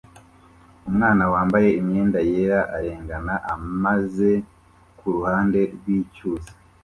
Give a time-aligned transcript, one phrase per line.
[0.89, 4.31] Umwana wambaye imyenda yera arengana ameza
[4.97, 6.51] kuruhande rwicyuzi